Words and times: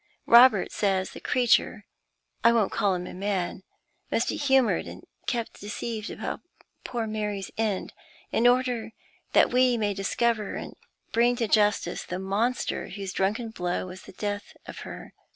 Robert 0.25 0.71
says 0.71 1.11
the 1.11 1.19
creature 1.19 1.85
I 2.43 2.51
won't 2.53 2.71
call 2.71 2.95
him 2.95 3.05
a 3.05 3.13
man 3.13 3.61
must 4.09 4.29
be 4.29 4.35
humored 4.35 4.87
and 4.87 5.03
kept 5.27 5.61
deceived 5.61 6.09
about 6.09 6.39
poor 6.83 7.05
Mary's 7.05 7.51
end, 7.55 7.93
in 8.31 8.47
order 8.47 8.93
that 9.33 9.53
we 9.53 9.77
may 9.77 9.93
discover 9.93 10.55
and 10.55 10.73
bring 11.11 11.35
to 11.35 11.47
justice 11.47 12.03
the 12.03 12.17
monster 12.17 12.87
whose 12.87 13.13
drunken 13.13 13.51
blow 13.51 13.85
was 13.85 14.01
the 14.01 14.13
death 14.13 14.57
of 14.65 14.79
her. 14.79 15.13